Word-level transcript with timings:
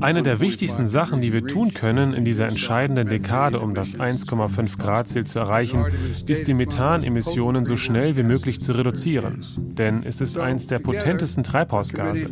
eine 0.00 0.22
der 0.22 0.40
wichtigsten 0.40 0.86
Sachen, 0.86 1.20
die 1.20 1.32
wir 1.32 1.46
tun 1.46 1.72
können 1.72 2.12
in 2.14 2.24
dieser 2.24 2.48
entscheidenden 2.48 3.08
Dekade, 3.08 3.60
um 3.60 3.74
das 3.74 3.98
1,5 3.98 4.78
Grad 4.78 5.08
Ziel 5.08 5.24
zu 5.24 5.38
erreichen, 5.38 5.86
ist 6.26 6.48
die 6.48 6.54
Methanemissionen 6.54 7.64
so 7.64 7.76
schnell 7.76 8.16
wie 8.16 8.22
möglich 8.22 8.60
zu 8.60 8.72
reduzieren. 8.72 9.44
Denn 9.56 10.02
es 10.02 10.20
ist 10.20 10.38
eines 10.38 10.66
der 10.66 10.80
potentesten 10.80 11.44
Treibhausgase. 11.44 12.26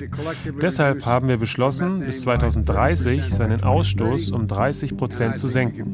Deshalb 0.61 1.07
haben 1.07 1.29
wir 1.29 1.37
beschlossen, 1.37 2.01
bis 2.01 2.23
2030 2.23 3.33
seinen 3.33 3.63
Ausstoß 3.63 4.33
um 4.33 4.47
30 4.49 4.97
Prozent 4.97 5.37
zu 5.37 5.49
senken. 5.49 5.93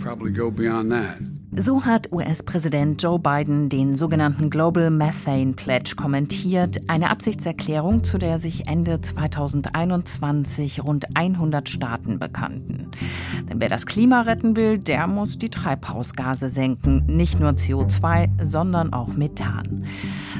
So 1.55 1.85
hat 1.85 2.11
US-Präsident 2.13 3.03
Joe 3.03 3.19
Biden 3.19 3.69
den 3.69 3.95
sogenannten 3.95 4.49
Global 4.49 4.89
Methane 4.89 5.53
Pledge 5.53 5.97
kommentiert, 5.97 6.79
eine 6.87 7.11
Absichtserklärung, 7.11 8.05
zu 8.05 8.17
der 8.17 8.39
sich 8.39 8.69
Ende 8.69 9.03
2021 9.03 10.83
rund 10.83 11.15
100 11.15 11.69
Staaten 11.69 12.19
bekannten. 12.19 12.91
Denn 13.51 13.61
wer 13.61 13.69
das 13.69 13.85
Klima 13.85 14.23
retten 14.23 14.57
will, 14.57 14.79
der 14.79 15.07
muss 15.07 15.37
die 15.37 15.51
Treibhausgase 15.51 16.49
senken, 16.49 17.05
nicht 17.07 17.39
nur 17.39 17.51
CO2, 17.51 18.31
sondern 18.43 18.95
auch 18.95 19.09
Methan. 19.09 19.85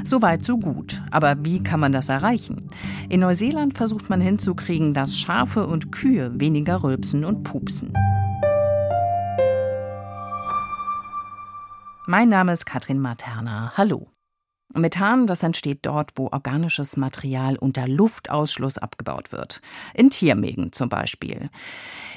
Soweit 0.03 0.43
so 0.43 0.57
gut. 0.57 1.03
Aber 1.11 1.35
wie 1.45 1.61
kann 1.61 1.79
man 1.79 1.91
das 1.91 2.09
erreichen? 2.09 2.69
In 3.07 3.19
Neuseeland 3.19 3.77
versucht 3.77 4.09
man 4.09 4.19
hinzukriegen, 4.19 4.95
dass 4.95 5.19
Schafe 5.19 5.67
und 5.67 5.91
Kühe 5.91 6.39
weniger 6.39 6.83
rülpsen 6.83 7.23
und 7.23 7.43
pupsen. 7.43 7.93
Mein 12.15 12.29
Name 12.29 12.53
ist 12.53 12.67
Katrin 12.67 12.99
Materna. 12.99 13.73
Hallo. 13.75 14.11
Methan, 14.75 15.25
das 15.25 15.41
entsteht 15.41 15.79
dort, 15.81 16.11
wo 16.15 16.27
organisches 16.31 16.95
Material 16.95 17.57
unter 17.57 17.87
Luftausschluss 17.87 18.77
abgebaut 18.77 19.31
wird. 19.31 19.61
In 19.95 20.11
Tiermägen 20.11 20.71
zum 20.71 20.89
Beispiel. 20.89 21.49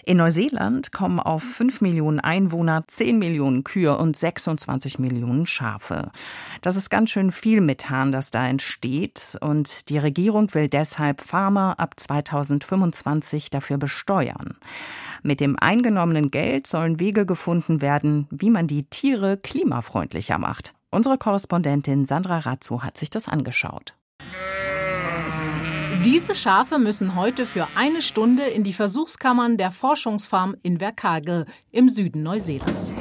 In 0.04 0.18
Neuseeland 0.18 0.92
kommen 0.92 1.18
auf 1.18 1.42
5 1.42 1.80
Millionen 1.80 2.20
Einwohner 2.20 2.84
10 2.86 3.18
Millionen 3.18 3.64
Kühe 3.64 3.96
und 3.96 4.16
26 4.16 4.98
Millionen 4.98 5.46
Schafe. 5.46 6.12
Das 6.60 6.76
ist 6.76 6.90
ganz 6.90 7.10
schön 7.10 7.32
viel 7.32 7.62
Methan, 7.62 8.12
das 8.12 8.30
da 8.30 8.46
entsteht. 8.46 9.38
Und 9.40 9.88
die 9.88 9.98
Regierung 9.98 10.52
will 10.54 10.68
deshalb 10.68 11.22
Farmer 11.22 11.78
ab 11.78 11.98
2025 11.98 13.50
dafür 13.50 13.78
besteuern. 13.78 14.56
Mit 15.26 15.40
dem 15.40 15.56
eingenommenen 15.58 16.30
Geld 16.30 16.68
sollen 16.68 17.00
Wege 17.00 17.26
gefunden 17.26 17.80
werden, 17.80 18.28
wie 18.30 18.48
man 18.48 18.68
die 18.68 18.84
Tiere 18.84 19.36
klimafreundlicher 19.36 20.38
macht. 20.38 20.72
Unsere 20.92 21.18
Korrespondentin 21.18 22.04
Sandra 22.04 22.38
Razzo 22.38 22.84
hat 22.84 22.96
sich 22.96 23.10
das 23.10 23.26
angeschaut. 23.26 23.96
Diese 26.04 26.36
Schafe 26.36 26.78
müssen 26.78 27.16
heute 27.16 27.44
für 27.44 27.66
eine 27.74 28.02
Stunde 28.02 28.44
in 28.44 28.62
die 28.62 28.72
Versuchskammern 28.72 29.56
der 29.56 29.72
Forschungsfarm 29.72 30.54
in 30.62 30.78
Verkagel 30.78 31.46
im 31.72 31.88
Süden 31.88 32.22
Neuseelands. 32.22 32.94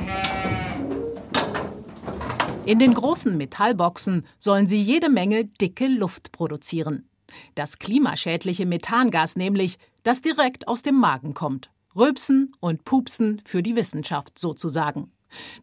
In 2.65 2.79
den 2.79 2.95
großen 2.95 3.37
Metallboxen 3.37 4.25
sollen 4.39 4.65
sie 4.65 4.81
jede 4.81 5.11
Menge 5.11 5.45
dicke 5.45 5.85
Luft 5.85 6.31
produzieren. 6.31 7.07
Das 7.53 7.77
klimaschädliche 7.77 8.65
Methangas 8.65 9.35
nämlich, 9.35 9.77
das 10.01 10.23
direkt 10.23 10.67
aus 10.67 10.81
dem 10.81 10.95
Magen 10.95 11.35
kommt. 11.35 11.69
Rülpsen 11.95 12.53
und 12.59 12.83
Pupsen 12.85 13.41
für 13.45 13.63
die 13.63 13.75
Wissenschaft 13.75 14.37
sozusagen. 14.37 15.11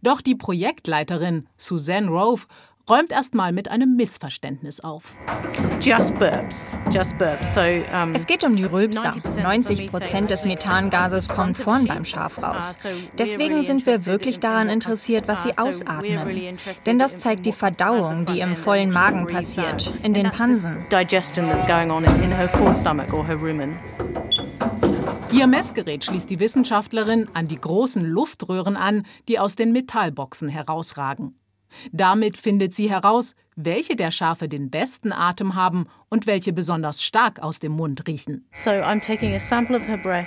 Doch 0.03 0.21
die 0.21 0.35
Projektleiterin 0.35 1.49
Suzanne 1.57 2.09
Rove 2.09 2.47
räumt 2.89 3.13
erstmal 3.13 3.53
mit 3.53 3.69
einem 3.69 3.97
Missverständnis 3.97 4.81
auf. 4.81 5.15
Just 5.81 6.19
burps. 6.19 6.77
Just 6.91 7.17
burps. 7.19 7.55
So, 7.55 7.61
um, 7.61 8.15
es 8.15 8.27
geht 8.27 8.45
um 8.45 8.57
die 8.57 8.65
Rülpser. 8.65 9.15
90 9.41 9.91
Prozent 9.91 10.31
des 10.31 10.45
Methangases 10.45 11.29
kommt 11.29 11.57
vorn 11.57 11.87
beim 11.87 12.05
Schaf 12.05 12.43
raus. 12.43 12.85
Deswegen 13.17 13.63
sind 13.63 13.87
wir 13.87 14.07
wirklich 14.07 14.41
daran 14.41 14.69
interessiert, 14.69 15.29
was 15.29 15.45
sie 15.45 15.51
uh, 15.51 15.69
ausatmen. 15.69 16.59
Denn 16.87 16.99
das 16.99 17.19
zeigt 17.19 17.47
die 17.47 17.53
Verdauung, 17.53 18.25
die 18.27 18.41
im 18.41 18.57
vollen 18.57 18.91
Magen 18.91 19.27
passiert, 19.27 19.93
in 20.03 20.15
den 20.15 20.31
Pansen. 20.31 20.85
Digestion 20.91 21.49
that's 21.49 21.67
going 21.67 21.91
on 21.91 22.05
in 22.05 22.33
her 22.33 22.49
forestomach 22.49 23.13
or 23.13 23.27
her 23.27 23.37
rumen. 23.37 23.79
Ihr 25.33 25.47
Messgerät 25.47 26.05
schließt 26.05 26.29
die 26.29 26.41
Wissenschaftlerin 26.41 27.27
an 27.33 27.49
die 27.49 27.59
großen 27.59 28.05
Luftröhren 28.05 28.77
an, 28.77 29.07
die 29.29 29.39
aus 29.39 29.57
den 29.57 29.73
Metallboxen 29.73 30.49
herausragen. 30.49 31.42
Damit 31.93 32.37
findet 32.37 32.75
sie 32.75 32.91
heraus, 32.91 33.35
welche 33.57 33.97
der 33.97 34.11
Schafe 34.11 34.49
den 34.49 34.71
besten 34.71 35.13
Atem 35.13 35.55
haben 35.55 35.87
und 36.09 36.27
welche 36.27 36.53
besonders 36.53 37.03
stark 37.03 37.41
aus 37.41 37.59
dem 37.59 37.73
Mund 37.73 38.07
riechen. 38.07 38.47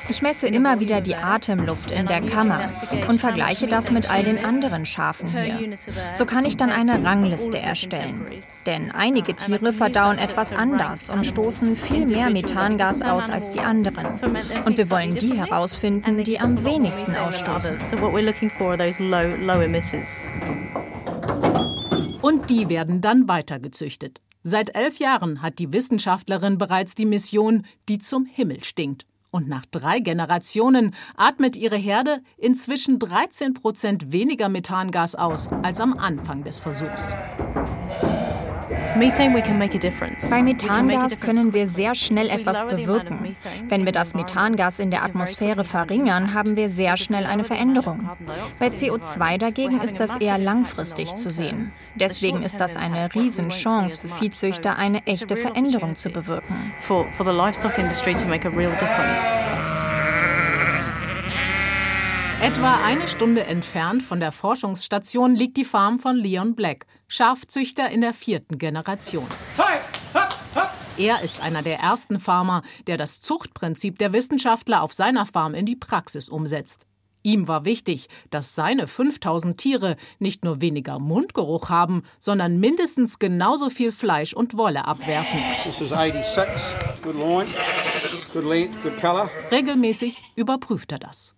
Ich 0.09 0.21
messe 0.21 0.47
immer 0.47 0.79
wieder 0.79 1.01
die 1.01 1.15
Atemluft 1.15 1.91
in 1.91 2.05
der 2.05 2.21
Kammer 2.21 2.71
und 3.07 3.19
vergleiche 3.19 3.67
das 3.67 3.91
mit 3.91 4.09
all 4.09 4.23
den 4.23 4.43
anderen 4.43 4.85
Schafen 4.85 5.29
hier. 5.29 5.75
So 6.13 6.25
kann 6.25 6.45
ich 6.45 6.57
dann 6.57 6.69
eine 6.69 7.03
Rangliste 7.03 7.57
erstellen. 7.57 8.25
Denn 8.65 8.91
einige 8.91 9.35
Tiere 9.35 9.73
verdauen 9.73 10.17
etwas 10.17 10.53
anders 10.53 11.09
und 11.09 11.25
stoßen 11.25 11.75
viel 11.75 12.05
mehr 12.05 12.29
Methangas 12.29 13.01
aus 13.01 13.29
als 13.29 13.49
die 13.51 13.59
anderen. 13.59 14.19
Und 14.65 14.77
wir 14.77 14.89
wollen 14.89 15.15
die 15.15 15.37
herausfinden, 15.37 16.23
die 16.23 16.39
am 16.39 16.63
wenigsten 16.63 17.15
ausstoßen. 17.15 17.75
Und 22.25 22.49
die 22.49 22.69
werden 22.69 23.01
dann 23.01 23.27
weitergezüchtet. 23.27 24.19
Seit 24.41 24.73
elf 24.73 24.97
Jahren 24.97 25.43
hat 25.43 25.59
die 25.59 25.71
Wissenschaftlerin 25.71 26.57
bereits 26.57 26.95
die 26.95 27.05
Mission, 27.05 27.67
die 27.87 27.99
zum 27.99 28.25
Himmel 28.25 28.63
stinkt. 28.63 29.05
Und 29.29 29.47
nach 29.47 29.67
drei 29.67 29.99
Generationen 29.99 30.95
atmet 31.15 31.55
ihre 31.55 31.75
Herde 31.75 32.21
inzwischen 32.39 32.97
13 32.97 33.53
Prozent 33.53 34.11
weniger 34.11 34.49
Methangas 34.49 35.13
aus 35.13 35.49
als 35.61 35.79
am 35.79 35.99
Anfang 35.99 36.43
des 36.43 36.57
Versuchs. 36.57 37.13
Bei 38.95 40.41
Methangas 40.41 41.19
können 41.19 41.53
wir 41.53 41.67
sehr 41.67 41.95
schnell 41.95 42.29
etwas 42.29 42.65
bewirken. 42.65 43.35
Wenn 43.67 43.83
wir 43.83 43.91
das 43.91 44.13
Methangas 44.13 44.79
in 44.79 44.89
der 44.89 45.03
Atmosphäre 45.03 45.65
verringern, 45.65 46.33
haben 46.33 46.55
wir 46.55 46.69
sehr 46.69 46.95
schnell 46.95 47.25
eine 47.25 47.43
Veränderung. 47.43 48.09
Bei 48.57 48.67
CO2 48.67 49.37
dagegen 49.37 49.81
ist 49.81 49.99
das 49.99 50.15
eher 50.15 50.37
langfristig 50.37 51.13
zu 51.15 51.29
sehen. 51.29 51.73
Deswegen 51.95 52.41
ist 52.41 52.61
das 52.61 52.77
eine 52.77 53.13
Riesenchance 53.13 53.97
für 53.97 54.07
Viehzüchter, 54.07 54.77
eine 54.77 55.05
echte 55.05 55.35
Veränderung 55.35 55.97
zu 55.97 56.09
bewirken. 56.09 56.73
Etwa 62.41 62.79
eine 62.83 63.07
Stunde 63.07 63.43
entfernt 63.43 64.03
von 64.03 64.19
der 64.19 64.31
Forschungsstation 64.31 65.35
liegt 65.35 65.57
die 65.57 65.65
Farm 65.65 65.99
von 65.99 66.15
Leon 66.15 66.55
Black, 66.55 66.85
Schafzüchter 67.07 67.89
in 67.89 68.01
der 68.01 68.13
vierten 68.13 68.57
Generation. 68.57 69.27
Er 70.97 71.21
ist 71.21 71.41
einer 71.41 71.61
der 71.61 71.79
ersten 71.79 72.19
Farmer, 72.19 72.61
der 72.87 72.97
das 72.97 73.19
Zuchtprinzip 73.21 73.99
der 73.99 74.13
Wissenschaftler 74.13 74.81
auf 74.81 74.93
seiner 74.93 75.25
Farm 75.25 75.53
in 75.53 75.65
die 75.65 75.75
Praxis 75.75 76.29
umsetzt. 76.29 76.85
Ihm 77.21 77.47
war 77.47 77.65
wichtig, 77.65 78.07
dass 78.29 78.53
seine 78.55 78.87
5000 78.87 79.57
Tiere 79.57 79.97
nicht 80.19 80.45
nur 80.45 80.61
weniger 80.61 80.99
Mundgeruch 80.99 81.69
haben, 81.69 82.03
sondern 82.19 82.59
mindestens 82.59 83.17
genauso 83.17 83.71
viel 83.71 83.91
Fleisch 83.91 84.33
und 84.33 84.57
Wolle 84.57 84.85
abwerfen. 84.85 85.39
Regelmäßig 89.51 90.21
überprüft 90.35 90.91
er 90.91 90.99
das. 90.99 91.34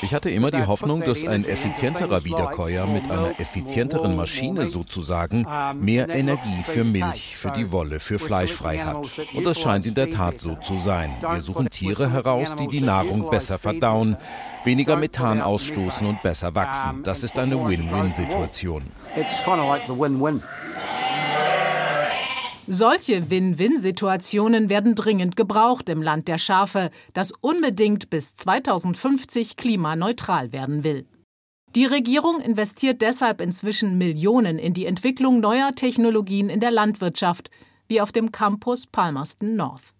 Ich 0.00 0.14
hatte 0.14 0.30
immer 0.30 0.50
die 0.50 0.64
Hoffnung, 0.64 1.00
dass 1.00 1.26
ein 1.26 1.44
effizienterer 1.44 2.24
Wiederkäuer 2.24 2.86
mit 2.86 3.10
einer 3.10 3.38
effizienteren 3.40 4.16
Maschine 4.16 4.66
sozusagen 4.66 5.44
mehr 5.74 6.08
Energie 6.08 6.62
für 6.62 6.84
Milch, 6.84 7.36
für 7.36 7.50
die 7.50 7.72
Wolle, 7.72 7.98
für 7.98 8.18
Fleisch 8.18 8.52
frei 8.52 8.78
hat. 8.78 9.08
Und 9.34 9.44
das 9.44 9.60
scheint 9.60 9.86
in 9.86 9.94
der 9.94 10.08
Tat 10.10 10.38
so 10.38 10.54
zu 10.54 10.78
sein. 10.78 11.16
Wir 11.20 11.40
suchen 11.40 11.68
Tiere 11.68 12.10
heraus, 12.10 12.54
die 12.58 12.68
die 12.68 12.80
Nahrung 12.80 13.28
besser 13.28 13.58
verdauen, 13.58 14.16
weniger 14.64 14.96
Methan 14.96 15.40
ausstoßen 15.40 16.06
und 16.06 16.22
besser 16.22 16.54
wachsen. 16.54 17.02
Das 17.02 17.24
ist 17.24 17.38
eine 17.38 17.56
Win-Win-Situation. 17.56 18.84
Solche 22.74 23.28
Win-Win-Situationen 23.28 24.70
werden 24.70 24.94
dringend 24.94 25.36
gebraucht 25.36 25.90
im 25.90 26.00
Land 26.00 26.26
der 26.26 26.38
Schafe, 26.38 26.90
das 27.12 27.30
unbedingt 27.30 28.08
bis 28.08 28.34
2050 28.34 29.58
klimaneutral 29.58 30.54
werden 30.54 30.82
will. 30.82 31.06
Die 31.74 31.84
Regierung 31.84 32.40
investiert 32.40 33.02
deshalb 33.02 33.42
inzwischen 33.42 33.98
Millionen 33.98 34.58
in 34.58 34.72
die 34.72 34.86
Entwicklung 34.86 35.40
neuer 35.40 35.74
Technologien 35.74 36.48
in 36.48 36.60
der 36.60 36.70
Landwirtschaft, 36.70 37.50
wie 37.88 38.00
auf 38.00 38.10
dem 38.10 38.32
Campus 38.32 38.86
Palmerston 38.86 39.54
North. 39.54 39.92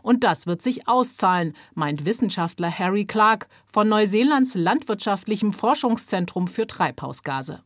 Und 0.00 0.24
das 0.24 0.46
wird 0.46 0.62
sich 0.62 0.88
auszahlen, 0.88 1.54
meint 1.74 2.06
Wissenschaftler 2.06 2.70
Harry 2.70 3.04
Clark 3.04 3.48
von 3.66 3.86
Neuseelands 3.90 4.54
landwirtschaftlichem 4.54 5.52
Forschungszentrum 5.52 6.48
für 6.48 6.66
Treibhausgase. 6.66 7.62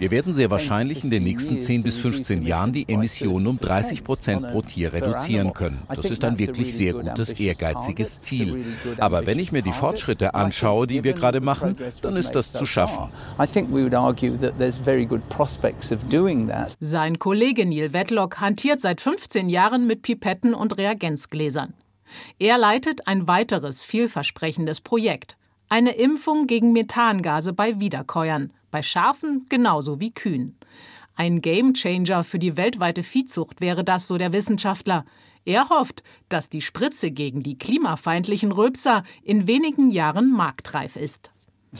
Wir 0.00 0.10
werden 0.10 0.34
sehr 0.34 0.50
wahrscheinlich 0.50 1.02
in 1.02 1.08
den 1.08 1.22
nächsten 1.22 1.62
10 1.62 1.82
bis 1.82 1.96
15 1.96 2.42
Jahren 2.42 2.72
die 2.74 2.86
Emissionen 2.86 3.46
um 3.46 3.58
30 3.58 4.04
Prozent 4.04 4.46
pro 4.48 4.60
Tier 4.60 4.92
reduzieren 4.92 5.54
können. 5.54 5.82
Das 5.88 6.10
ist 6.10 6.22
ein 6.24 6.38
wirklich 6.38 6.76
sehr 6.76 6.92
gutes, 6.92 7.32
ehrgeiziges 7.32 8.20
Ziel. 8.20 8.66
Aber 8.98 9.26
wenn 9.26 9.38
ich 9.38 9.50
mir 9.50 9.62
die 9.62 9.72
Fortschritte 9.72 10.34
anschaue, 10.34 10.86
die 10.86 11.04
wir 11.04 11.14
gerade 11.14 11.40
machen, 11.40 11.76
dann 12.02 12.16
ist 12.16 12.32
das 12.32 12.52
zu 12.52 12.66
schaffen. 12.66 13.10
Sein 16.80 17.18
Kollege 17.18 17.64
Neil 17.64 17.94
Wedlock 17.94 18.40
hantiert 18.42 18.82
seit 18.82 19.00
15 19.00 19.48
Jahren 19.48 19.86
mit 19.86 20.02
Pipetten 20.02 20.52
und 20.52 20.76
Reagenzgläsern. 20.76 21.72
Er 22.38 22.58
leitet 22.58 23.08
ein 23.08 23.26
weiteres 23.26 23.84
vielversprechendes 23.84 24.82
Projekt. 24.82 25.38
Eine 25.68 25.96
Impfung 25.96 26.46
gegen 26.46 26.72
Methangase 26.72 27.52
bei 27.52 27.80
Wiederkäuern, 27.80 28.52
bei 28.70 28.82
Schafen 28.82 29.46
genauso 29.48 29.98
wie 29.98 30.12
Kühen. 30.12 30.56
Ein 31.16 31.40
Gamechanger 31.40 32.22
für 32.22 32.38
die 32.38 32.56
weltweite 32.56 33.02
Viehzucht 33.02 33.60
wäre 33.60 33.82
das, 33.82 34.06
so 34.06 34.16
der 34.16 34.32
Wissenschaftler. 34.32 35.04
Er 35.44 35.68
hofft, 35.68 36.04
dass 36.28 36.48
die 36.48 36.60
Spritze 36.60 37.10
gegen 37.10 37.42
die 37.42 37.58
klimafeindlichen 37.58 38.52
Rülpser 38.52 39.02
in 39.24 39.48
wenigen 39.48 39.90
Jahren 39.90 40.30
marktreif 40.32 40.94
ist. 40.94 41.32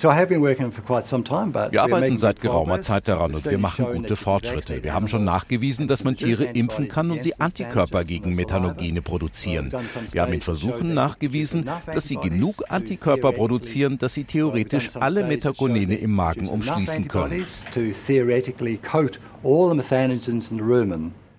Wir 0.02 1.82
arbeiten 1.82 2.19
seit 2.19 2.40
geraumer 2.40 2.82
Zeit 2.82 3.08
daran 3.08 3.34
und 3.34 3.44
wir 3.50 3.58
machen 3.58 3.87
gute 3.93 4.16
Fortschritte. 4.16 4.82
Wir 4.82 4.93
haben 4.93 5.08
schon 5.08 5.25
nachgewiesen, 5.25 5.88
dass 5.88 6.04
man 6.04 6.16
Tiere 6.16 6.44
impfen 6.44 6.88
kann 6.88 7.10
und 7.10 7.22
sie 7.22 7.38
Antikörper 7.40 8.04
gegen 8.04 8.34
Methanogene 8.34 9.02
produzieren. 9.02 9.72
Wir 10.12 10.22
haben 10.22 10.32
in 10.32 10.40
Versuchen 10.40 10.93
nachgewiesen, 10.93 11.69
dass 11.93 12.08
sie 12.08 12.16
genug 12.16 12.62
Antikörper 12.69 13.32
produzieren, 13.32 13.98
dass 13.98 14.14
sie 14.14 14.25
theoretisch 14.25 14.96
alle 14.96 15.25
Metagonene 15.25 15.94
im 15.94 16.12
Magen 16.12 16.49
umschließen 16.49 17.08
können. 17.08 17.46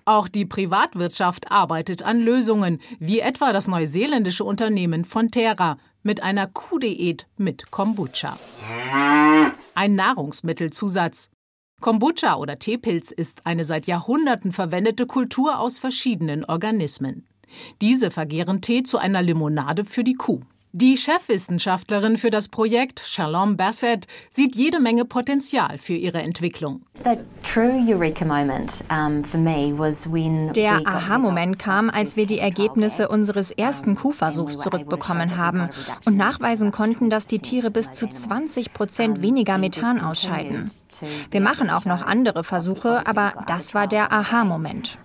Auch 0.08 0.26
die 0.26 0.46
Privatwirtschaft 0.46 1.50
arbeitet 1.50 2.02
an 2.02 2.20
Lösungen, 2.20 2.80
wie 2.98 3.20
etwa 3.20 3.52
das 3.52 3.68
neuseeländische 3.68 4.42
Unternehmen 4.42 5.04
Fonterra 5.04 5.76
mit 6.02 6.22
einer 6.22 6.46
Kuhdiät 6.46 7.26
mit 7.36 7.70
Kombucha. 7.70 8.36
Ein 9.74 9.94
Nahrungsmittelzusatz. 9.94 11.30
Kombucha 11.80 12.36
oder 12.36 12.58
Teepilz 12.58 13.12
ist 13.12 13.46
eine 13.46 13.64
seit 13.64 13.86
Jahrhunderten 13.86 14.52
verwendete 14.52 15.06
Kultur 15.06 15.58
aus 15.58 15.78
verschiedenen 15.78 16.44
Organismen. 16.44 17.26
Diese 17.80 18.10
vergehren 18.10 18.60
Tee 18.60 18.82
zu 18.82 18.98
einer 18.98 19.22
Limonade 19.22 19.84
für 19.84 20.04
die 20.04 20.14
Kuh. 20.14 20.40
Die 20.72 20.98
Chefwissenschaftlerin 20.98 22.18
für 22.18 22.28
das 22.30 22.48
Projekt, 22.48 23.00
Shalom 23.02 23.56
Bassett, 23.56 24.06
sieht 24.28 24.54
jede 24.54 24.80
Menge 24.80 25.06
Potenzial 25.06 25.78
für 25.78 25.94
ihre 25.94 26.20
Entwicklung. 26.20 26.82
Der 30.54 30.80
Aha-Moment 30.84 31.58
kam, 31.58 31.88
als 31.88 32.16
wir 32.18 32.26
die 32.26 32.38
Ergebnisse 32.38 33.08
unseres 33.08 33.50
ersten 33.50 33.96
Kuhversuchs 33.96 34.58
zurückbekommen 34.58 35.38
haben 35.38 35.70
und 36.04 36.18
nachweisen 36.18 36.70
konnten, 36.70 37.08
dass 37.08 37.26
die 37.26 37.38
Tiere 37.38 37.70
bis 37.70 37.92
zu 37.92 38.06
20 38.06 38.74
Prozent 38.74 39.22
weniger 39.22 39.56
Methan 39.56 39.98
ausscheiden. 39.98 40.70
Wir 41.30 41.40
machen 41.40 41.70
auch 41.70 41.86
noch 41.86 42.02
andere 42.02 42.44
Versuche, 42.44 43.06
aber 43.06 43.32
das 43.46 43.72
war 43.72 43.86
der 43.86 44.12
Aha-Moment. 44.12 44.98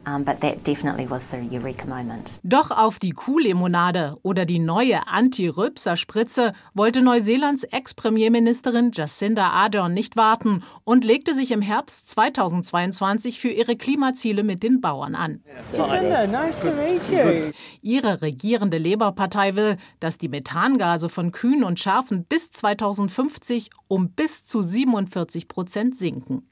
Doch 2.44 2.70
auf 2.72 3.00
die 3.00 3.12
Kuhlimonade 3.12 4.18
oder 4.24 4.46
die 4.46 4.60
neue 4.60 5.08
Anti 5.08 5.53
Rülpser-Spritze 5.56 6.54
wollte 6.74 7.04
Neuseelands 7.04 7.64
Ex-Premierministerin 7.64 8.92
Jacinda 8.94 9.50
Ardern 9.50 9.94
nicht 9.94 10.18
warten 10.18 10.64
und 10.84 11.06
legte 11.06 11.34
sich 11.34 11.52
im 11.52 11.62
Herbst 11.62 12.10
2022 12.10 13.40
für 13.40 13.50
ihre 13.50 13.76
Klimaziele 13.76 14.44
mit 14.44 14.64
den 14.64 14.82
Bauern 14.82 15.16
an. 15.16 15.44
Jacinda, 15.76 16.28
nice 16.28 16.60
to 16.60 16.72
meet 16.72 17.10
you. 17.10 17.52
Ihre 17.82 18.22
regierende 18.22 18.78
Labour-Partei 18.78 19.56
will, 19.56 19.78
dass 20.00 20.18
die 20.18 20.30
Methangase 20.30 21.10
von 21.10 21.32
Kühen 21.32 21.64
und 21.64 21.80
Schafen 21.80 22.26
bis 22.26 22.52
2050 22.52 23.70
um 23.88 24.10
bis 24.10 24.46
zu 24.46 24.62
47 24.62 25.48
Prozent 25.48 25.96
sinken. 25.96 26.48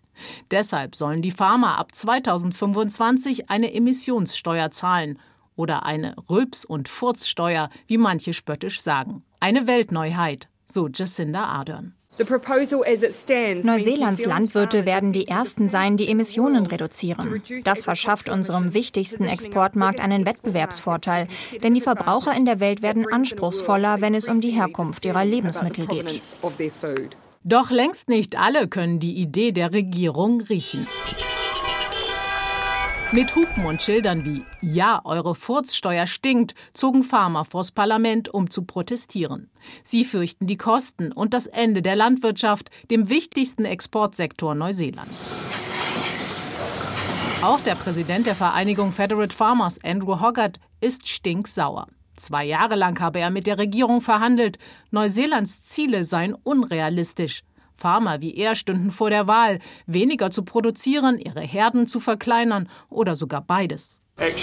Deshalb 0.51 0.95
sollen 0.95 1.21
die 1.21 1.31
Farmer 1.31 1.77
ab 1.77 1.95
2025 1.95 3.49
eine 3.49 3.73
Emissionssteuer 3.73 4.71
zahlen 4.71 5.17
oder 5.61 5.85
eine 5.85 6.15
Rülps- 6.27 6.65
und 6.65 6.89
Furzsteuer, 6.89 7.69
wie 7.85 7.99
manche 7.99 8.33
spöttisch 8.33 8.81
sagen. 8.81 9.23
Eine 9.39 9.67
Weltneuheit, 9.67 10.49
so 10.65 10.87
Jacinda 10.87 11.45
Ardern. 11.45 11.93
Neuseelands 13.63 14.25
Landwirte 14.25 14.85
werden 14.85 15.13
die 15.13 15.27
ersten 15.27 15.69
sein, 15.69 15.97
die 15.97 16.09
Emissionen 16.09 16.65
reduzieren. 16.65 17.41
Das 17.63 17.85
verschafft 17.85 18.29
unserem 18.29 18.73
wichtigsten 18.73 19.25
Exportmarkt 19.25 20.01
einen 20.01 20.25
Wettbewerbsvorteil, 20.25 21.27
denn 21.63 21.73
die 21.73 21.81
Verbraucher 21.81 22.35
in 22.35 22.45
der 22.45 22.59
Welt 22.59 22.81
werden 22.81 23.05
anspruchsvoller, 23.11 24.01
wenn 24.01 24.15
es 24.15 24.27
um 24.27 24.41
die 24.41 24.51
Herkunft 24.51 25.05
ihrer 25.05 25.23
Lebensmittel 25.23 25.85
geht. 25.87 26.21
Doch 27.43 27.71
längst 27.71 28.09
nicht 28.09 28.37
alle 28.37 28.67
können 28.67 28.99
die 28.99 29.15
Idee 29.15 29.51
der 29.51 29.73
Regierung 29.73 30.41
riechen. 30.41 30.87
Mit 33.13 33.35
Hupen 33.35 33.65
und 33.65 33.81
Schildern 33.81 34.23
wie 34.23 34.45
Ja, 34.61 35.01
eure 35.03 35.35
Furzsteuer 35.35 36.07
stinkt, 36.07 36.55
zogen 36.73 37.03
Farmer 37.03 37.43
vors 37.43 37.73
Parlament, 37.73 38.33
um 38.33 38.49
zu 38.49 38.63
protestieren. 38.63 39.51
Sie 39.83 40.05
fürchten 40.05 40.47
die 40.47 40.55
Kosten 40.55 41.11
und 41.11 41.33
das 41.33 41.45
Ende 41.45 41.81
der 41.81 41.97
Landwirtschaft, 41.97 42.69
dem 42.89 43.09
wichtigsten 43.09 43.65
Exportsektor 43.65 44.55
Neuseelands. 44.55 45.29
Auch 47.41 47.59
der 47.59 47.75
Präsident 47.75 48.27
der 48.27 48.35
Vereinigung 48.35 48.93
Federate 48.93 49.35
Farmers, 49.35 49.83
Andrew 49.83 50.21
Hoggart, 50.21 50.61
ist 50.79 51.09
stinksauer. 51.09 51.87
Zwei 52.15 52.45
Jahre 52.45 52.75
lang 52.75 52.97
habe 53.01 53.19
er 53.19 53.29
mit 53.29 53.45
der 53.45 53.57
Regierung 53.57 53.99
verhandelt. 53.99 54.57
Neuseelands 54.91 55.63
Ziele 55.63 56.05
seien 56.05 56.33
unrealistisch. 56.33 57.43
Farmer 57.81 58.21
wie 58.21 58.35
er 58.35 58.55
stünden 58.55 58.91
vor 58.91 59.09
der 59.09 59.27
Wahl, 59.27 59.59
weniger 59.87 60.29
zu 60.29 60.43
produzieren, 60.43 61.17
ihre 61.17 61.41
Herden 61.41 61.87
zu 61.87 61.99
verkleinern 61.99 62.69
oder 62.89 63.15
sogar 63.15 63.41
beides. 63.41 63.97
Die 64.19 64.37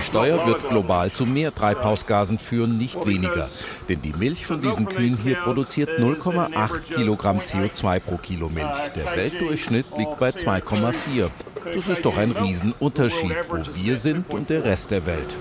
Steuer 0.00 0.46
wird 0.46 0.68
global 0.68 1.12
zu 1.12 1.24
mehr 1.24 1.54
Treibhausgasen 1.54 2.38
führen, 2.38 2.78
nicht 2.78 3.06
weniger. 3.06 3.48
Denn 3.88 4.02
die 4.02 4.12
Milch 4.12 4.44
von 4.44 4.60
diesen 4.60 4.88
Kühen 4.88 5.16
hier 5.16 5.36
produziert 5.36 5.90
0,8 6.00 6.80
Kilogramm 6.92 7.38
CO2 7.38 8.00
pro 8.00 8.16
Kilo 8.16 8.48
Milch. 8.48 8.88
Der 8.96 9.14
Weltdurchschnitt 9.14 9.86
liegt 9.96 10.18
bei 10.18 10.30
2,4. 10.30 11.28
Das 11.74 11.88
ist 11.88 12.04
doch 12.04 12.16
ein 12.16 12.32
Riesenunterschied, 12.32 13.36
wo 13.48 13.58
wir 13.74 13.96
sind 13.96 14.28
und 14.28 14.50
der 14.50 14.64
Rest 14.64 14.90
der 14.90 15.06
Welt. 15.06 15.36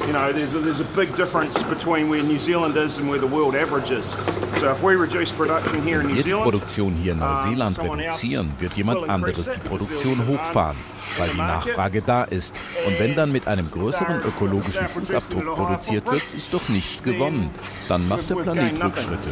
You 0.00 0.12
know, 0.12 0.32
there's 0.32 0.54
a, 0.54 0.58
there's 0.58 0.80
a 0.80 0.96
big 0.96 1.14
difference 1.16 1.62
between 1.62 2.10
where 2.10 2.22
New 2.22 2.38
Zealand 2.38 2.76
is 2.76 2.98
and 2.98 3.08
where 3.08 3.18
the 3.18 3.26
world 3.26 3.54
average 3.54 3.90
is. 3.90 4.14
So 4.60 4.70
if 4.70 4.82
we 4.82 4.96
reduce 4.96 5.30
production 5.32 5.82
here 5.82 6.00
in 6.00 6.08
New 6.08 6.22
Zealand, 6.22 6.26
wir 6.26 6.36
die 6.36 6.42
Produktion 6.42 6.94
hier 6.94 7.12
in 7.12 7.18
Neuseeland 7.20 7.78
reduzieren, 7.78 8.52
wird 8.58 8.76
jemand 8.76 9.08
anderes 9.08 9.50
die 9.50 9.60
Produktion 9.60 10.26
hochfahren, 10.26 10.76
weil 11.16 11.30
die 11.30 11.38
Nachfrage 11.38 12.02
da 12.02 12.24
ist. 12.24 12.54
Und 12.86 12.98
wenn 12.98 13.14
dann 13.14 13.32
mit 13.32 13.46
einem 13.46 13.70
größeren 13.70 14.20
ökologischen 14.22 14.88
Fußabdruck 14.88 15.54
produziert 15.54 16.10
wird, 16.10 16.22
ist 16.36 16.52
doch 16.52 16.68
nichts 16.68 17.02
gewonnen. 17.02 17.50
Dann 17.88 18.06
macht 18.06 18.28
der 18.28 18.36
Planet 18.36 18.82
Rückschritte. 18.82 19.30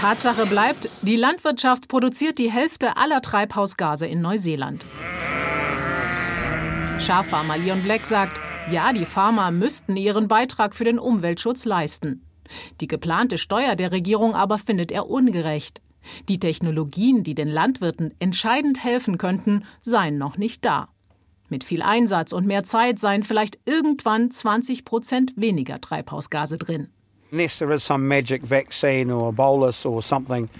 Tatsache 0.00 0.46
bleibt, 0.46 0.88
die 1.02 1.16
Landwirtschaft 1.16 1.88
produziert 1.88 2.38
die 2.38 2.50
Hälfte 2.50 2.96
aller 2.96 3.22
Treibhausgase 3.22 4.06
in 4.06 4.20
Neuseeland. 4.20 4.84
Schaffarmer 6.98 7.58
Leon 7.58 7.82
Black 7.82 8.06
sagt, 8.06 8.38
ja, 8.70 8.92
die 8.92 9.04
Farmer 9.04 9.50
müssten 9.50 9.96
ihren 9.96 10.28
Beitrag 10.28 10.74
für 10.74 10.84
den 10.84 10.98
Umweltschutz 10.98 11.64
leisten. 11.64 12.24
Die 12.80 12.86
geplante 12.86 13.38
Steuer 13.38 13.76
der 13.76 13.92
Regierung 13.92 14.34
aber 14.34 14.58
findet 14.58 14.92
er 14.92 15.08
ungerecht. 15.08 15.82
Die 16.28 16.38
Technologien, 16.38 17.22
die 17.22 17.34
den 17.34 17.48
Landwirten 17.48 18.14
entscheidend 18.18 18.82
helfen 18.82 19.18
könnten, 19.18 19.64
seien 19.82 20.18
noch 20.18 20.36
nicht 20.36 20.64
da. 20.64 20.88
Mit 21.48 21.64
viel 21.64 21.82
Einsatz 21.82 22.32
und 22.32 22.46
mehr 22.46 22.64
Zeit 22.64 22.98
seien 22.98 23.22
vielleicht 23.22 23.58
irgendwann 23.66 24.30
20 24.30 24.84
Prozent 24.84 25.32
weniger 25.36 25.80
Treibhausgase 25.80 26.58
drin. 26.58 26.88
Wenn 27.34 27.48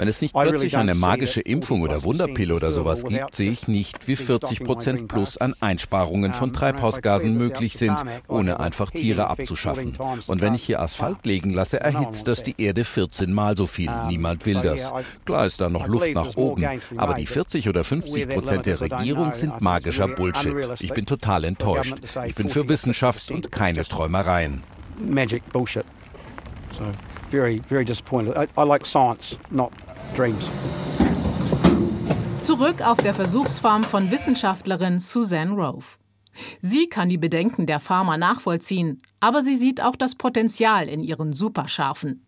es 0.09 0.23
nicht 0.23 0.35
plötzlich 0.35 0.77
eine 0.79 0.95
magische 0.95 1.43
Impfung 1.43 1.83
oder 1.83 2.03
Wunderpille 2.03 2.55
oder 2.55 2.73
sowas 2.73 3.05
gibt, 3.05 3.37
sehe 3.37 3.51
ich 3.51 3.69
nicht, 3.69 4.09
wie 4.09 4.17
40 4.17 4.65
Prozent 4.65 5.07
plus 5.07 5.37
an 5.37 5.53
Einsparungen 5.61 6.33
von 6.33 6.55
Treibhausgasen 6.55 7.37
möglich 7.37 7.75
sind, 7.75 8.03
ohne 8.27 8.59
einfach 8.59 8.91
Tiere 8.91 9.27
abzuschaffen. 9.29 9.99
Und 10.27 10.41
wenn 10.41 10.55
ich 10.55 10.63
hier 10.63 10.81
Asphalt 10.81 11.27
legen 11.27 11.51
lasse, 11.51 11.79
erhitzt 11.79 12.27
das 12.27 12.43
die 12.43 12.55
Erde 12.57 12.85
14 12.85 13.31
Mal 13.31 13.55
so 13.55 13.67
viel. 13.67 13.91
Niemand 14.09 14.47
will 14.47 14.63
das. 14.63 14.91
Klar 15.27 15.45
ist 15.45 15.61
da 15.61 15.69
noch 15.69 15.87
Luft 15.87 16.15
nach 16.15 16.37
oben, 16.37 16.67
aber 16.97 17.13
die 17.13 17.27
40 17.27 17.69
oder 17.69 17.85
50 17.85 18.31
Prozent 18.31 18.65
der 18.65 18.81
Regierung 18.81 19.35
sind 19.35 19.61
magischer 19.61 20.09
Bullshit. 20.09 20.81
Ich 20.81 20.95
bin 20.95 21.05
total 21.05 21.45
enttäuscht. 21.45 21.97
Ich 22.27 22.35
bin 22.35 22.49
für 22.49 22.67
Wissenschaft 22.67 23.31
und 23.31 23.53
keine 23.53 23.85
Träumereien. 23.85 24.63
Magic 24.99 25.43
Bullshit. 25.53 25.85
So 26.79 26.85
very, 27.31 27.61
very 27.69 27.85
disappointed. 27.85 28.37
I, 28.37 28.49
I 28.57 28.65
like 28.65 28.87
science, 28.87 29.37
not 29.51 29.73
dreams. 30.15 30.49
Zurück 32.43 32.83
auf 32.85 32.99
der 32.99 33.15
Versuchsfarm 33.15 33.85
von 33.85 34.11
Wissenschaftlerin 34.11 34.99
Suzanne 34.99 35.55
Rove. 35.55 35.97
Sie 36.61 36.89
kann 36.89 37.09
die 37.09 37.19
Bedenken 37.19 37.67
der 37.67 37.79
Farmer 37.79 38.17
nachvollziehen, 38.17 39.01
aber 39.21 39.43
sie 39.43 39.55
sieht 39.55 39.83
auch 39.83 39.97
das 39.97 40.15
Potenzial 40.15 40.89
in 40.89 41.05
ihren 41.05 41.35
Superschafen. 41.35 42.25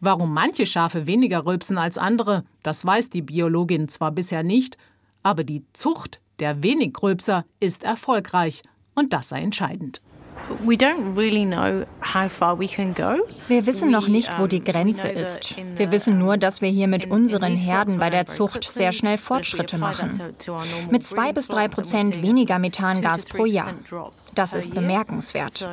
Warum 0.00 0.32
manche 0.32 0.66
Schafe 0.66 1.06
weniger 1.06 1.44
rülpsen 1.44 1.78
als 1.78 1.98
andere, 1.98 2.44
das 2.62 2.84
weiß 2.84 3.10
die 3.10 3.22
Biologin 3.22 3.88
zwar 3.88 4.12
bisher 4.12 4.42
nicht, 4.42 4.76
aber 5.22 5.44
die 5.44 5.64
Zucht 5.72 6.20
der 6.38 6.62
Wenigrülpser 6.62 7.44
ist 7.60 7.84
erfolgreich 7.84 8.62
und 8.94 9.12
das 9.12 9.30
sei 9.30 9.40
entscheidend. 9.40 10.02
Wir 13.48 13.66
wissen 13.66 13.90
noch 13.90 14.08
nicht, 14.08 14.38
wo 14.38 14.46
die 14.46 14.62
Grenze 14.62 15.08
ist. 15.08 15.56
Wir 15.76 15.90
wissen 15.90 16.18
nur, 16.18 16.36
dass 16.36 16.60
wir 16.60 16.68
hier 16.68 16.88
mit 16.88 17.10
unseren 17.10 17.56
Herden 17.56 17.98
bei 17.98 18.10
der 18.10 18.26
Zucht 18.26 18.70
sehr 18.72 18.92
schnell 18.92 19.18
Fortschritte 19.18 19.78
machen. 19.78 20.20
Mit 20.90 21.06
zwei 21.06 21.32
bis 21.32 21.48
drei 21.48 21.68
Prozent 21.68 22.22
weniger 22.22 22.58
Methangas 22.58 23.24
pro 23.24 23.44
Jahr. 23.44 23.74
Das 24.34 24.54
ist 24.54 24.74
bemerkenswert. 24.74 25.68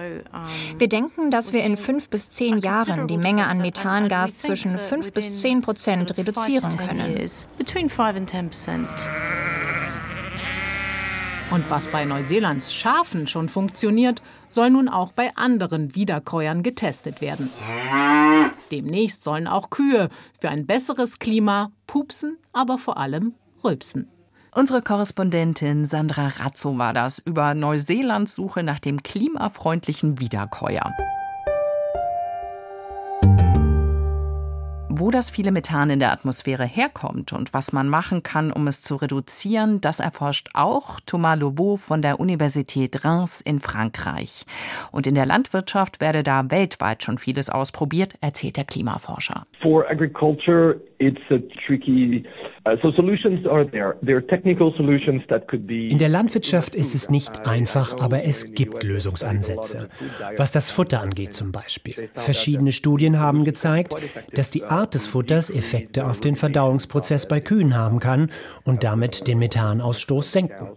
Wir 0.78 0.90
denken, 0.90 1.32
dass 1.32 1.54
wir 1.54 1.64
in 1.64 1.78
fünf 1.78 2.10
bis 2.10 2.30
zehn 2.30 2.58
Jahren 2.58 3.08
die 3.08 3.18
Menge 3.18 3.48
an 3.48 3.60
Methangas 3.60 4.38
zwischen 4.38 4.78
fünf 4.78 5.14
bis 5.14 5.42
zehn 5.42 5.62
Prozent 5.62 6.18
reduzieren 6.18 6.76
können. 6.76 7.18
Und 11.52 11.70
was 11.72 11.88
bei 11.88 12.06
Neuseelands 12.06 12.74
Schafen 12.74 13.26
schon 13.26 13.50
funktioniert, 13.50 14.22
soll 14.50 14.70
nun 14.70 14.88
auch 14.88 15.12
bei 15.12 15.36
anderen 15.36 15.96
Wiederkäuern 15.96 16.62
getestet 16.62 17.22
werden. 17.22 17.50
Demnächst 18.72 19.24
sollen 19.24 19.48
auch 19.48 19.72
Kühe 19.72 20.10
für 20.40 20.50
ein 20.50 20.68
besseres 20.68 21.18
Klima 21.18 21.72
pupsen, 21.88 22.38
aber 22.54 22.78
vor 22.78 22.98
allem 22.98 23.34
rülpsen. 23.64 24.10
Unsere 24.54 24.82
Korrespondentin 24.82 25.86
Sandra 25.86 26.28
Razzo 26.28 26.78
war 26.78 26.94
das 26.94 27.20
über 27.20 27.54
Neuseelands 27.54 28.36
Suche 28.36 28.64
nach 28.64 28.80
dem 28.80 29.02
klimafreundlichen 29.02 30.20
Wiederkäuer. 30.20 30.92
Wo 35.00 35.12
das 35.12 35.30
viele 35.30 35.54
Methan 35.54 35.90
in 35.92 36.00
der 36.00 36.12
Atmosphäre 36.12 36.66
herkommt 36.66 37.32
und 37.32 37.54
was 37.54 37.72
man 37.72 37.88
machen 37.88 38.22
kann, 38.22 38.52
um 38.52 38.68
es 38.68 38.82
zu 38.82 38.98
reduzieren, 38.98 39.80
das 39.80 40.02
erforscht 40.02 40.50
auch 40.54 41.00
Thomas 41.06 41.40
Lobo 41.40 41.78
von 41.78 42.02
der 42.02 42.20
Universität 42.20 43.06
Reims 43.06 43.40
in 43.40 43.60
Frankreich. 43.60 44.44
Und 44.92 45.08
in 45.08 45.16
der 45.16 45.26
Landwirtschaft 45.26 46.02
werde 46.02 46.22
da 46.22 46.52
weltweit 46.52 47.02
schon 47.02 47.18
vieles 47.18 47.50
ausprobiert, 47.50 48.16
erzählt 48.20 48.58
der 48.58 48.66
Klimaforscher. 48.66 49.46
For 49.62 49.90
agriculture, 49.90 50.82
it's 51.00 51.22
a 51.30 51.38
tricky 51.66 52.26
uh, 52.66 52.72
in 55.72 55.98
der 55.98 56.10
Landwirtschaft 56.10 56.76
ist 56.76 56.96
es 56.96 57.10
nicht 57.10 57.48
einfach, 57.48 58.02
aber 58.02 58.24
es 58.24 58.54
gibt 58.54 58.84
Lösungsansätze. 58.84 59.88
Was 60.36 60.52
das 60.52 60.70
Futter 60.70 61.02
angeht 61.02 61.34
zum 61.34 61.52
Beispiel. 61.52 62.10
Verschiedene 62.16 62.74
Studien 62.74 63.20
haben 63.20 63.46
gezeigt, 63.46 63.96
dass 64.34 64.52
die 64.52 64.64
Art 64.66 64.89
des 64.94 65.08
Futters 65.08 65.50
Effekte 65.50 66.08
auf 66.08 66.20
den 66.22 66.36
Verdauungsprozess 66.36 67.28
bei 67.28 67.40
Kühen 67.40 67.76
haben 67.76 68.00
kann 68.00 68.32
und 68.64 68.84
damit 68.84 69.28
den 69.28 69.40
Methanausstoß 69.40 70.32
senken. 70.32 70.70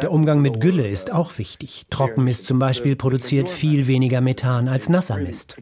Der 0.00 0.12
Umgang 0.12 0.40
mit 0.40 0.60
Gülle 0.60 0.86
ist 0.86 1.12
auch 1.12 1.38
wichtig. 1.38 1.86
Trockenmist 1.90 2.46
zum 2.46 2.58
Beispiel 2.58 2.96
produziert 2.96 3.48
viel 3.48 3.86
weniger 3.86 4.20
Methan 4.20 4.68
als 4.68 4.88
nasser 4.88 5.16
Mist. 5.16 5.56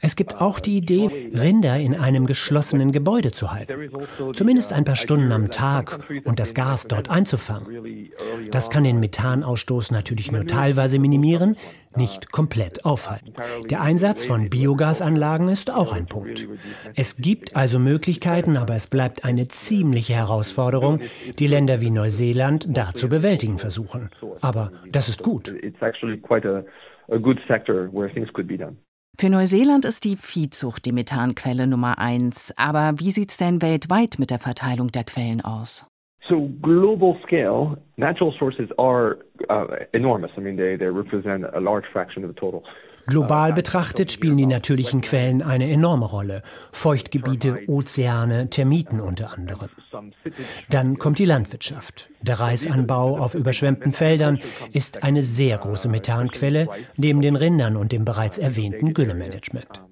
Es 0.00 0.16
gibt 0.16 0.40
auch 0.40 0.60
die 0.60 0.76
Idee, 0.76 1.30
Rinder 1.34 1.78
in 1.78 1.94
einem 1.94 2.26
geschlossenen 2.26 2.92
Gebäude 2.92 3.32
zu 3.32 3.52
halten. 3.52 3.90
Zumindest 4.32 4.72
ein 4.72 4.84
paar 4.84 4.96
Stunden 4.96 5.32
am 5.32 5.50
Tag 5.50 5.98
und 6.24 6.38
das 6.38 6.54
Gas 6.54 6.86
dort 6.88 7.10
einzufangen. 7.10 8.10
Das 8.50 8.70
kann 8.70 8.84
den 8.84 9.00
Methanausstoß 9.00 9.90
natürlich 9.90 10.32
nur 10.32 10.46
teilweise 10.46 10.98
minimieren, 10.98 11.56
nicht 11.96 12.32
komplett 12.32 12.84
aufhalten. 12.84 13.32
Der 13.70 13.82
Einsatz 13.82 14.24
von 14.24 14.50
Biogasanlagen 14.50 15.48
ist 15.48 15.70
auch 15.70 15.92
ein 15.92 16.06
Punkt. 16.06 16.46
Es 16.94 17.16
gibt 17.16 17.56
also 17.56 17.78
Möglichkeiten, 17.78 18.56
aber 18.56 18.74
es 18.74 18.86
bleibt 18.86 19.24
eine 19.24 19.48
ziemliche 19.48 20.14
Herausforderung, 20.14 21.00
die 21.38 21.46
Länder 21.46 21.80
wie 21.80 21.90
Neuseeland 21.90 22.66
da 22.68 22.92
zu 22.94 23.08
bewältigen 23.08 23.58
versuchen. 23.58 24.10
Aber 24.40 24.72
das 24.90 25.08
ist 25.08 25.22
gut. 25.22 25.52
Für 29.16 29.30
Neuseeland 29.30 29.84
ist 29.84 30.04
die 30.04 30.16
Viehzucht 30.16 30.84
die 30.86 30.92
Methanquelle 30.92 31.66
Nummer 31.66 31.98
eins. 31.98 32.52
Aber 32.56 32.94
wie 32.98 33.10
sieht 33.10 33.30
es 33.30 33.36
denn 33.36 33.62
weltweit 33.62 34.16
mit 34.18 34.30
der 34.30 34.38
Verteilung 34.38 34.88
der 34.88 35.04
Quellen 35.04 35.40
aus? 35.40 35.86
So 36.28 36.48
global 36.60 37.16
scale, 37.24 37.78
natural 37.96 38.32
sources 38.38 38.68
are 38.78 39.18
uh, 39.48 39.66
enormous. 39.92 40.30
I 40.36 40.40
mean, 40.40 40.56
they, 40.56 40.76
they 40.76 40.90
represent 40.90 41.44
a 41.54 41.58
large 41.58 41.86
fraction 41.90 42.22
of 42.22 42.30
the 42.30 42.38
total. 42.38 42.62
Global 43.08 43.54
betrachtet 43.54 44.12
spielen 44.12 44.36
die 44.36 44.46
natürlichen 44.46 45.00
Quellen 45.00 45.42
eine 45.42 45.70
enorme 45.70 46.04
Rolle. 46.04 46.42
Feuchtgebiete, 46.72 47.66
Ozeane, 47.66 48.50
Termiten 48.50 49.00
unter 49.00 49.32
anderem. 49.32 49.70
Dann 50.68 50.98
kommt 50.98 51.18
die 51.18 51.24
Landwirtschaft. 51.24 52.10
Der 52.20 52.38
Reisanbau 52.38 53.18
auf 53.18 53.34
überschwemmten 53.34 53.92
Feldern 53.92 54.38
ist 54.72 55.02
eine 55.02 55.22
sehr 55.22 55.56
große 55.56 55.88
Methanquelle, 55.88 56.68
neben 56.96 57.22
den 57.22 57.36
Rindern 57.36 57.76
und 57.76 57.92
dem 57.92 58.04
bereits 58.04 58.36
erwähnten 58.36 58.92
Güllemanagement. 58.92 59.82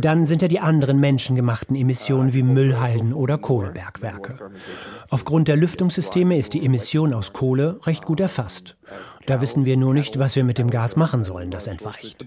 Dann 0.00 0.26
sind 0.26 0.42
ja 0.42 0.48
die 0.48 0.60
anderen 0.60 1.00
menschengemachten 1.00 1.76
Emissionen 1.76 2.34
wie 2.34 2.42
Müllhalden 2.42 3.14
oder 3.14 3.38
Kohlebergwerke. 3.38 4.38
Aufgrund 5.08 5.48
der 5.48 5.56
Lüftungssysteme 5.56 6.36
ist 6.36 6.52
die 6.52 6.64
Emission 6.64 7.14
aus 7.14 7.32
Kohle 7.32 7.80
recht 7.84 8.04
gut 8.04 8.20
erfasst. 8.20 8.76
Da 9.26 9.40
wissen 9.40 9.64
wir 9.64 9.76
nur 9.76 9.92
nicht, 9.94 10.18
was 10.18 10.36
wir 10.36 10.44
mit 10.44 10.58
dem 10.58 10.70
Gas 10.70 10.96
machen 10.96 11.24
sollen, 11.24 11.50
das 11.50 11.66
entweicht. 11.66 12.24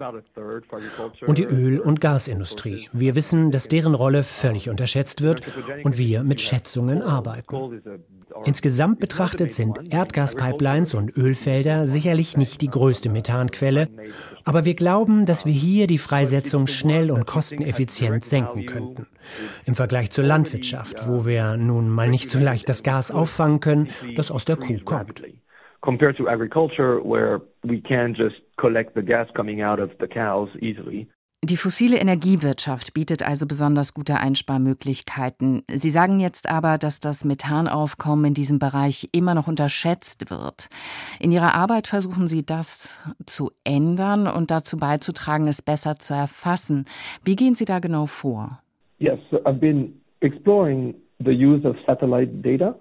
Und 1.26 1.38
die 1.38 1.46
Öl- 1.46 1.80
und 1.80 2.02
Gasindustrie. 2.02 2.90
Wir 2.92 3.16
wissen, 3.16 3.52
dass 3.52 3.68
deren 3.68 3.96
Rolle 3.96 4.24
völlig 4.24 4.70
unterschätzt 4.70 5.22
wird 5.22 5.42
und 5.84 5.98
wir 5.98 6.24
mit 6.24 6.42
Schätzungen 6.42 7.02
arbeiten. 7.02 7.82
Insgesamt 8.46 9.00
betrachtet 9.00 9.52
sind 9.52 9.92
Erdgaspipelines 9.92 10.94
und 10.94 11.16
Ölfelder 11.18 11.88
sicherlich 11.88 12.38
nicht 12.38 12.62
die 12.62 12.70
größte 12.70 13.10
Methanquelle, 13.10 13.90
aber 14.46 14.66
wir 14.66 14.76
glauben, 14.76 15.26
dass 15.26 15.46
wir 15.46 15.54
hier 15.54 15.88
die 15.88 15.98
Freisetzung 15.98 16.68
schnell 16.68 17.12
und 17.12 17.26
kosteneffizient 17.26 18.24
senken 18.24 18.66
könnten. 18.66 19.08
Im 19.66 19.76
Vergleich 19.76 20.12
zur 20.12 20.24
Landwirtschaft, 20.24 21.08
wo 21.08 21.26
wir 21.26 21.58
nun 21.58 21.90
mal 21.90 22.10
nicht 22.10 22.30
so 22.30 22.40
leicht 22.40 22.70
das 22.70 22.84
Gas 22.84 23.12
auffangen 23.12 23.60
können, 23.60 23.90
das 24.16 24.32
aus 24.32 24.46
der 24.46 24.58
Kuh 24.58 24.80
kommt 24.84 25.22
compared 25.82 26.18
to 26.18 26.28
agriculture 26.28 27.00
where 27.04 27.42
we 27.64 27.82
can 27.82 28.14
just 28.14 28.36
collect 28.58 28.96
the 28.96 29.02
gas 29.02 29.28
coming 29.36 29.62
out 29.62 29.80
of 29.80 29.92
the 30.00 30.08
cows 30.08 30.50
easily. 30.62 31.08
Die 31.42 31.56
fossile 31.56 31.98
Energiewirtschaft 31.98 32.94
bietet 32.94 33.24
also 33.24 33.48
besonders 33.48 33.94
gute 33.94 34.20
Einsparmöglichkeiten. 34.20 35.64
Sie 35.72 35.90
sagen 35.90 36.20
jetzt 36.20 36.52
aber, 36.52 36.78
dass 36.78 37.00
das 37.00 37.24
Methanaufkommen 37.24 38.26
in 38.26 38.34
diesem 38.34 38.60
Bereich 38.60 39.08
immer 39.14 39.36
noch 39.36 39.48
unterschätzt 39.48 40.30
wird. 40.30 40.68
In 41.18 41.32
Ihrer 41.32 41.56
Arbeit 41.56 41.88
versuchen 41.88 42.28
Sie 42.28 42.46
das 42.46 43.00
zu 43.26 43.52
ändern 43.64 44.28
und 44.28 44.52
dazu 44.52 44.76
beizutragen, 44.76 45.48
es 45.48 45.62
besser 45.62 45.96
zu 45.96 46.14
erfassen. 46.14 46.84
Wie 47.24 47.38
gehen 47.38 47.56
Sie 47.56 47.66
da 47.66 47.80
genau 47.80 48.06
vor? 48.06 48.60
Yes, 48.98 49.20
I've 49.46 49.62
been 49.62 49.94
exploring 50.20 50.94
the 51.20 51.32
use 51.32 51.66
of 51.66 51.78
satellite 51.88 52.34
data 52.42 52.78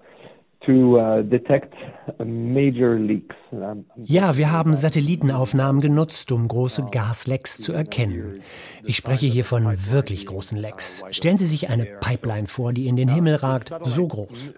ja, 4.03 4.37
wir 4.37 4.51
haben 4.51 4.73
Satellitenaufnahmen 4.73 5.81
genutzt, 5.81 6.31
um 6.31 6.47
große 6.47 6.85
Gaslecks 6.91 7.57
zu 7.57 7.73
erkennen. 7.73 8.41
Ich 8.83 8.95
spreche 8.95 9.27
hier 9.27 9.43
von 9.43 9.65
wirklich 9.91 10.25
großen 10.25 10.57
Lecks. 10.57 11.03
Stellen 11.11 11.37
Sie 11.37 11.45
sich 11.45 11.69
eine 11.69 11.85
Pipeline 11.85 12.47
vor, 12.47 12.73
die 12.73 12.87
in 12.87 12.95
den 12.95 13.09
Himmel 13.09 13.35
ragt, 13.35 13.73
so 13.83 14.07
groß. 14.07 14.53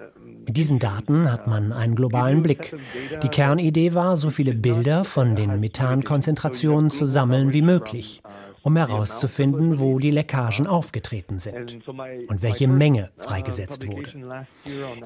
Mit 0.45 0.57
diesen 0.57 0.79
Daten 0.79 1.31
hat 1.31 1.47
man 1.47 1.71
einen 1.71 1.95
globalen 1.95 2.41
Blick. 2.41 2.75
Die 3.23 3.29
Kernidee 3.29 3.93
war, 3.93 4.17
so 4.17 4.31
viele 4.31 4.53
Bilder 4.53 5.03
von 5.03 5.35
den 5.35 5.59
Methankonzentrationen 5.59 6.89
zu 6.89 7.05
sammeln 7.05 7.53
wie 7.53 7.61
möglich 7.61 8.21
um 8.63 8.77
herauszufinden, 8.77 9.79
wo 9.79 9.99
die 9.99 10.11
Leckagen 10.11 10.67
aufgetreten 10.67 11.39
sind 11.39 11.79
und 11.87 12.41
welche 12.41 12.67
Menge 12.67 13.09
freigesetzt 13.17 13.87
wurde. 13.87 14.11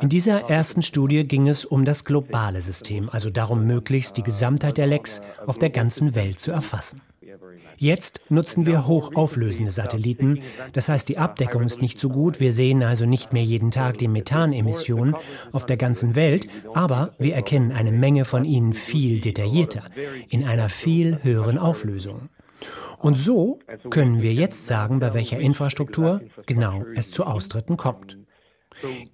In 0.02 0.10
dieser 0.10 0.50
ersten 0.50 0.82
Studie 0.82 1.24
ging 1.24 1.48
es 1.48 1.66
um 1.66 1.86
das 1.86 2.06
globale 2.06 2.62
System, 2.62 3.10
also 3.10 3.30
darum, 3.30 3.66
möglichst 3.66 4.18
die 4.18 4.24
Gesamtheit 4.24 4.78
der 4.78 4.88
Lecks 4.88 5.22
auf 5.46 5.58
der 5.58 5.70
ganzen 5.70 6.16
Welt 6.16 6.40
zu 6.40 6.52
erfassen. 6.52 7.02
Jetzt 7.78 8.22
nutzen 8.30 8.66
wir 8.66 8.88
hochauflösende 8.88 9.72
Satelliten. 9.72 10.40
Das 10.74 10.90
heißt, 10.90 11.10
die 11.10 11.18
Abdeckung 11.18 11.64
ist 11.64 11.82
nicht 11.82 12.00
so 12.00 12.10
gut. 12.10 12.40
Wir 12.40 12.54
sehen 12.54 12.84
also 12.84 13.06
nicht 13.06 13.34
mehr 13.34 13.44
jeden 13.44 13.72
Tag 13.72 13.98
die 13.98 14.08
Methanemissionen 14.08 15.16
auf 15.52 15.66
der 15.66 15.78
ganzen 15.78 16.16
Welt, 16.16 16.48
aber 16.74 17.14
wir 17.18 17.36
erkennen 17.36 17.72
eine 17.72 17.92
Menge 17.92 18.26
von 18.26 18.46
ihnen 18.46 18.74
viel 18.74 19.20
detaillierter, 19.20 19.82
in 20.30 20.46
einer 20.46 20.70
viel 20.70 21.20
höheren 21.24 21.58
Auflösung. 21.58 22.30
Und 23.00 23.16
so 23.16 23.60
können 23.90 24.22
wir 24.22 24.34
jetzt 24.34 24.68
sagen, 24.68 25.00
bei 25.00 25.14
welcher 25.14 25.40
Infrastruktur 25.40 26.22
genau 26.46 26.84
es 26.96 27.12
zu 27.12 27.26
Austritten 27.26 27.78
kommt. 27.78 28.18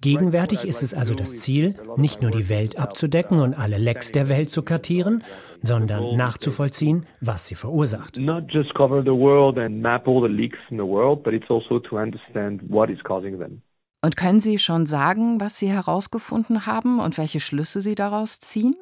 Gegenwärtig 0.00 0.64
ist 0.64 0.82
es 0.82 0.92
also 0.92 1.14
das 1.14 1.36
Ziel, 1.36 1.76
nicht 1.96 2.20
nur 2.20 2.30
die 2.30 2.48
Welt 2.48 2.78
abzudecken 2.78 3.38
und 3.38 3.54
alle 3.54 3.78
Lecks 3.78 4.10
der 4.10 4.28
Welt 4.28 4.50
zu 4.50 4.62
kartieren, 4.62 5.22
sondern 5.62 6.16
nachzuvollziehen, 6.16 7.06
was 7.20 7.46
sie 7.46 7.54
verursacht. 7.54 8.16
Not 8.18 8.44
just 8.48 8.74
cover 8.74 9.02
the 9.02 9.10
world 9.10 9.58
and 9.58 9.80
map 9.80 10.08
all 10.08 10.20
the 10.20 10.32
leaks 10.32 10.58
in 10.70 10.78
the 10.78 10.84
world, 10.84 11.22
but 11.22 11.32
it's 11.32 11.48
also 11.48 11.78
to 11.78 11.96
understand 11.96 12.60
what 12.68 12.90
is 12.90 12.98
causing 13.04 13.38
them. 13.38 13.62
Und 14.04 14.16
können 14.16 14.40
Sie 14.40 14.58
schon 14.58 14.86
sagen, 14.86 15.40
was 15.40 15.60
Sie 15.60 15.68
herausgefunden 15.68 16.66
haben 16.66 16.98
und 16.98 17.18
welche 17.18 17.38
Schlüsse 17.38 17.80
Sie 17.80 17.94
daraus 17.94 18.40
ziehen? 18.40 18.74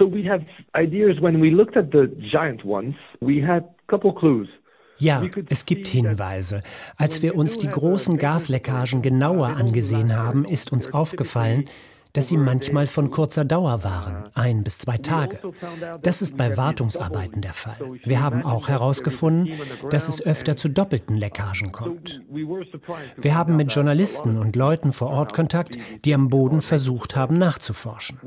So 0.00 0.06
we 0.06 0.24
have 0.24 0.42
ideas 0.74 1.20
when 1.20 1.42
we 1.42 1.50
looked 1.50 1.76
at 1.76 1.92
the 1.92 2.06
giant 2.32 2.64
ones, 2.64 2.94
we 3.20 3.38
had 3.38 3.64
a 3.64 3.90
couple 3.90 4.14
clues. 4.14 4.48
Ja, 4.98 5.22
es 5.50 5.66
gibt 5.66 5.88
Hinweise. 5.88 6.60
Als 6.96 7.20
wir 7.20 7.34
uns 7.34 7.58
die 7.58 7.68
großen 7.68 8.16
Gasleckagen 8.16 9.02
genauer 9.02 9.48
angesehen 9.48 10.16
haben, 10.16 10.46
ist 10.46 10.72
uns 10.72 10.92
aufgefallen, 10.94 11.66
dass 12.12 12.28
sie 12.28 12.36
manchmal 12.36 12.86
von 12.86 13.10
kurzer 13.10 13.44
Dauer 13.44 13.84
waren, 13.84 14.30
ein 14.34 14.64
bis 14.64 14.78
zwei 14.78 14.98
Tage. 14.98 15.38
Das 16.02 16.22
ist 16.22 16.36
bei 16.36 16.56
Wartungsarbeiten 16.56 17.40
der 17.40 17.52
Fall. 17.52 17.76
Wir 18.04 18.22
haben 18.22 18.44
auch 18.44 18.68
herausgefunden, 18.68 19.52
dass 19.90 20.08
es 20.08 20.24
öfter 20.24 20.56
zu 20.56 20.68
doppelten 20.68 21.16
Leckagen 21.16 21.72
kommt. 21.72 22.20
Wir 23.16 23.34
haben 23.34 23.56
mit 23.56 23.72
Journalisten 23.72 24.38
und 24.38 24.56
Leuten 24.56 24.92
vor 24.92 25.10
Ort 25.10 25.34
Kontakt, 25.34 25.76
die 26.04 26.14
am 26.14 26.28
Boden 26.28 26.60
versucht 26.60 27.16
haben 27.16 27.34
nachzuforschen. 27.34 28.18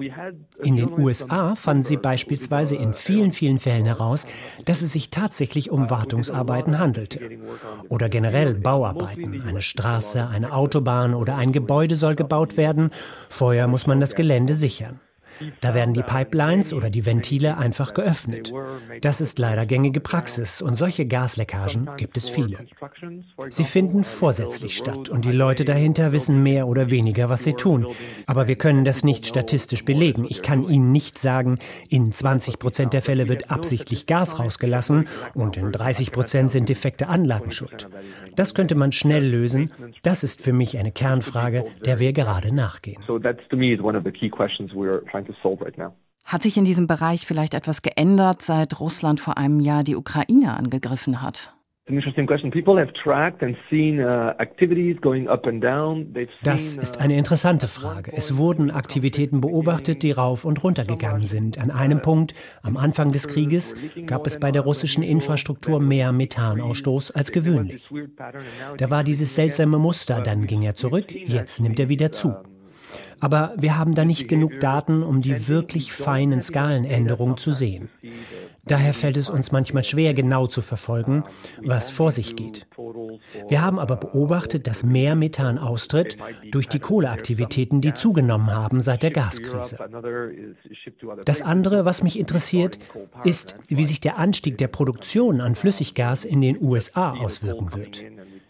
In 0.61 0.75
den 0.75 0.97
USA 0.97 1.55
fanden 1.55 1.83
sie 1.83 1.97
beispielsweise 1.97 2.75
in 2.75 2.93
vielen, 2.93 3.31
vielen 3.31 3.59
Fällen 3.59 3.85
heraus, 3.85 4.25
dass 4.65 4.81
es 4.81 4.93
sich 4.93 5.09
tatsächlich 5.09 5.71
um 5.71 5.89
Wartungsarbeiten 5.89 6.79
handelte. 6.79 7.19
Oder 7.89 8.09
generell 8.09 8.53
Bauarbeiten. 8.53 9.41
Eine 9.45 9.61
Straße, 9.61 10.27
eine 10.27 10.53
Autobahn 10.53 11.13
oder 11.13 11.35
ein 11.35 11.51
Gebäude 11.51 11.95
soll 11.95 12.15
gebaut 12.15 12.57
werden. 12.57 12.91
Vorher 13.29 13.67
muss 13.73 13.87
man 13.87 13.99
das 13.99 14.13
Gelände 14.13 14.53
sichern. 14.53 14.99
Da 15.61 15.73
werden 15.73 15.93
die 15.93 16.03
Pipelines 16.03 16.73
oder 16.73 16.89
die 16.89 17.05
Ventile 17.05 17.57
einfach 17.57 17.93
geöffnet. 17.93 18.53
Das 19.01 19.21
ist 19.21 19.39
leider 19.39 19.65
gängige 19.65 19.99
Praxis 19.99 20.61
und 20.61 20.75
solche 20.75 21.05
Gasleckagen 21.05 21.89
gibt 21.97 22.17
es 22.17 22.29
viele. 22.29 22.57
Sie 23.49 23.63
finden 23.63 24.03
vorsätzlich 24.03 24.77
statt 24.77 25.09
und 25.09 25.25
die 25.25 25.31
Leute 25.31 25.65
dahinter 25.65 26.11
wissen 26.11 26.43
mehr 26.43 26.67
oder 26.67 26.91
weniger, 26.91 27.29
was 27.29 27.43
sie 27.43 27.53
tun. 27.53 27.87
Aber 28.27 28.47
wir 28.47 28.55
können 28.55 28.85
das 28.85 29.03
nicht 29.03 29.25
statistisch 29.25 29.85
belegen. 29.85 30.25
Ich 30.29 30.41
kann 30.41 30.63
Ihnen 30.63 30.91
nicht 30.91 31.17
sagen, 31.17 31.57
in 31.89 32.11
20 32.11 32.59
Prozent 32.59 32.93
der 32.93 33.01
Fälle 33.01 33.29
wird 33.29 33.51
absichtlich 33.51 34.05
Gas 34.05 34.39
rausgelassen 34.39 35.07
und 35.33 35.57
in 35.57 35.71
30 35.71 36.11
Prozent 36.11 36.51
sind 36.51 36.69
defekte 36.69 37.07
Anlagen 37.07 37.51
schuld. 37.51 37.89
Das 38.35 38.53
könnte 38.53 38.75
man 38.75 38.91
schnell 38.91 39.25
lösen. 39.25 39.71
Das 40.01 40.23
ist 40.23 40.41
für 40.41 40.53
mich 40.53 40.77
eine 40.77 40.91
Kernfrage, 40.91 41.65
der 41.85 41.99
wir 41.99 42.13
gerade 42.13 42.53
nachgehen. 42.53 43.01
So 43.07 43.19
that's 43.19 43.47
to 43.49 43.57
me 43.57 43.73
is 43.73 43.81
one 43.81 43.97
of 43.97 44.03
the 44.03 44.11
key 44.11 44.29
questions 44.29 44.71
we're 44.73 45.01
to 45.25 45.33
solve 45.41 45.63
right 45.63 45.77
now. 45.77 45.93
Hat 46.25 46.43
sich 46.43 46.57
in 46.57 46.65
diesem 46.65 46.87
Bereich 46.87 47.25
vielleicht 47.25 47.53
etwas 47.53 47.81
geändert, 47.81 48.41
seit 48.41 48.79
Russland 48.79 49.19
vor 49.19 49.37
einem 49.37 49.59
Jahr 49.59 49.83
die 49.83 49.95
Ukraine 49.95 50.55
angegriffen 50.55 51.21
hat? 51.21 51.53
Uh, 51.89 51.99
das 56.43 56.77
ist 56.77 57.01
eine 57.01 57.17
interessante 57.17 57.67
Frage. 57.67 58.13
Es 58.15 58.37
wurden 58.37 58.71
Aktivitäten 58.71 59.41
beobachtet, 59.41 60.01
die 60.01 60.11
rauf 60.11 60.45
und 60.45 60.63
runter 60.63 60.85
gegangen 60.85 61.25
sind. 61.25 61.57
An 61.57 61.71
einem 61.71 62.01
Punkt, 62.01 62.33
am 62.61 62.77
Anfang 62.77 63.11
des 63.11 63.27
Krieges, 63.27 63.75
gab 64.05 64.25
es 64.27 64.39
bei 64.39 64.53
der 64.53 64.61
russischen 64.61 65.03
Infrastruktur 65.03 65.81
mehr 65.81 66.13
Methanausstoß 66.13 67.11
als 67.11 67.33
gewöhnlich. 67.33 67.89
Da 68.77 68.89
war 68.89 69.03
dieses 69.03 69.35
seltsame 69.35 69.77
Muster, 69.77 70.21
dann 70.21 70.45
ging 70.45 70.61
er 70.61 70.75
zurück, 70.75 71.11
jetzt 71.11 71.59
nimmt 71.59 71.81
er 71.81 71.89
wieder 71.89 72.13
zu. 72.13 72.33
Aber 73.19 73.53
wir 73.57 73.77
haben 73.77 73.95
da 73.95 74.05
nicht 74.05 74.27
genug 74.27 74.59
Daten, 74.59 75.03
um 75.03 75.21
die 75.21 75.47
wirklich 75.47 75.93
feinen 75.93 76.41
Skalenänderungen 76.41 77.37
zu 77.37 77.51
sehen. 77.51 77.89
Daher 78.65 78.93
fällt 78.93 79.17
es 79.17 79.29
uns 79.29 79.51
manchmal 79.51 79.83
schwer, 79.83 80.13
genau 80.13 80.47
zu 80.47 80.61
verfolgen, 80.61 81.23
was 81.61 81.89
vor 81.89 82.11
sich 82.11 82.35
geht. 82.35 82.65
Wir 83.49 83.61
haben 83.61 83.77
aber 83.77 83.97
beobachtet, 83.97 84.67
dass 84.67 84.83
mehr 84.83 85.15
Methan 85.15 85.57
austritt 85.57 86.17
durch 86.51 86.69
die 86.69 86.79
Kohleaktivitäten, 86.79 87.81
die 87.81 87.93
zugenommen 87.93 88.51
haben 88.51 88.79
seit 88.79 89.03
der 89.03 89.11
Gaskrise. 89.11 89.77
Das 91.25 91.41
andere, 91.41 91.83
was 91.83 92.03
mich 92.03 92.17
interessiert, 92.17 92.79
ist, 93.25 93.55
wie 93.67 93.83
sich 93.83 93.99
der 93.99 94.17
Anstieg 94.17 94.57
der 94.57 94.69
Produktion 94.69 95.41
an 95.41 95.55
Flüssiggas 95.55 96.23
in 96.23 96.39
den 96.39 96.61
USA 96.61 97.11
auswirken 97.13 97.73
wird. 97.73 98.01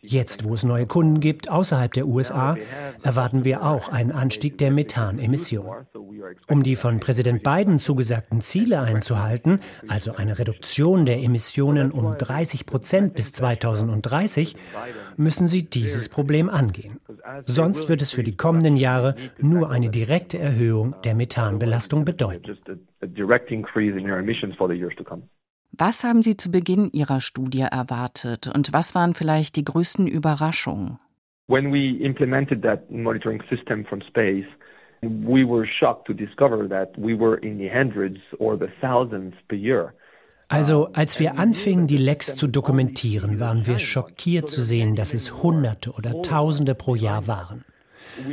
Jetzt, 0.06 0.44
wo 0.44 0.54
es 0.54 0.66
neue 0.66 0.86
Kunden 0.86 1.22
gibt 1.22 1.50
außerhalb 1.50 1.94
der 1.94 2.08
USA, 2.08 2.58
erwarten 3.04 3.46
wir 3.46 3.63
auch 3.63 3.88
einen 3.88 4.12
Anstieg 4.12 4.58
der 4.58 4.70
Methanemissionen. 4.70 5.88
Um 6.50 6.62
die 6.62 6.76
von 6.76 7.00
Präsident 7.00 7.42
Biden 7.42 7.80
zugesagten 7.80 8.42
Ziele 8.42 8.82
einzuhalten, 8.82 9.62
also 9.88 10.13
eine 10.16 10.38
Reduktion 10.38 11.06
der 11.06 11.20
Emissionen 11.20 11.92
um 11.92 12.12
30 12.12 12.66
Prozent 12.66 13.13
bis 13.13 13.32
2030, 13.32 14.58
müssen 15.16 15.48
sie 15.48 15.63
dieses 15.63 16.10
Problem 16.10 16.50
angehen. 16.50 17.00
Sonst 17.46 17.88
wird 17.88 18.02
es 18.02 18.12
für 18.12 18.24
die 18.24 18.36
kommenden 18.36 18.76
Jahre 18.76 19.16
nur 19.39 19.72
eine 19.72 19.89
direkte 19.89 20.38
Erhöhung 20.38 20.96
der 21.06 21.16
Methanbelastung 21.16 22.04
bedeuten. 22.04 22.58
Was 25.75 26.03
haben 26.03 26.21
Sie 26.21 26.38
zu 26.38 26.51
Beginn 26.51 26.91
Ihrer 26.93 27.19
Studie 27.19 27.62
erwartet 27.62 28.47
und 28.53 28.73
was 28.73 28.93
waren 28.93 29.15
vielleicht 29.15 29.55
die 29.55 29.63
größten 29.63 30.05
Überraschungen? 30.05 30.99
When 31.47 31.73
we 31.73 31.97
implemented 31.97 32.62
that 32.62 32.91
monitoring 32.91 33.41
system 33.49 33.83
from 33.83 34.01
space, 34.01 34.45
we 35.01 35.43
were 35.43 35.65
shocked 35.65 36.05
to 36.05 36.13
discover 36.13 36.69
that 36.69 36.95
we 36.95 37.17
were 37.17 37.38
in 37.38 37.57
the 37.57 37.67
hundreds 37.67 38.19
or 38.38 38.55
the 38.55 38.67
thousands 38.81 39.33
per 39.47 39.57
year. 39.57 39.95
Also, 40.47 40.89
als 40.93 41.19
wir 41.19 41.39
anfingen, 41.39 41.88
die 41.88 41.97
Lecks 41.97 42.36
zu 42.36 42.47
dokumentieren, 42.47 43.39
waren 43.39 43.65
wir 43.65 43.79
schockiert 43.79 44.51
zu 44.51 44.62
sehen, 44.62 44.95
dass 44.95 45.15
es 45.15 45.41
Hunderte 45.41 45.91
oder 45.93 46.21
Tausende 46.21 46.75
pro 46.75 46.93
Jahr 46.93 47.25
waren. 47.25 47.65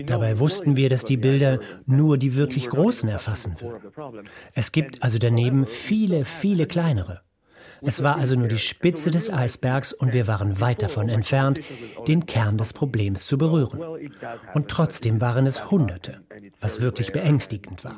Dabei 0.05 0.39
wussten 0.39 0.77
wir, 0.77 0.91
dass 0.91 1.05
die 1.05 1.17
Bilder 1.17 1.61
nur 1.87 2.19
die 2.19 2.37
wirklich 2.37 2.69
großen 2.69 3.09
erfassen 3.09 3.63
würden. 3.63 4.29
Es 4.55 4.73
gibt 4.73 5.03
also 5.03 5.19
daneben 5.19 5.65
viele, 5.65 6.27
viele 6.27 6.67
kleinere. 6.67 7.23
Es 7.83 8.03
war 8.03 8.17
also 8.17 8.35
nur 8.35 8.49
die 8.49 8.59
Spitze 8.59 9.11
des 9.11 9.33
Eisbergs 9.33 9.93
und 9.93 10.13
wir 10.13 10.27
waren 10.27 10.61
weit 10.61 10.83
davon 10.83 11.09
entfernt, 11.09 11.61
den 12.07 12.27
Kern 12.27 12.59
des 12.59 12.73
Problems 12.73 13.27
zu 13.27 13.39
berühren. 13.39 13.81
Und 14.55 14.69
trotzdem 14.69 15.21
waren 15.21 15.47
es 15.47 15.71
Hunderte, 15.71 16.21
was 16.61 16.81
wirklich 16.81 17.13
beängstigend 17.13 17.85
war. 17.85 17.97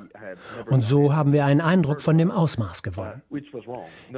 Und 0.67 0.83
so 0.83 1.15
haben 1.15 1.33
wir 1.33 1.45
einen 1.45 1.61
Eindruck 1.61 2.03
von 2.03 2.19
dem 2.19 2.31
Ausmaß 2.31 2.83
gewonnen. 2.83 3.23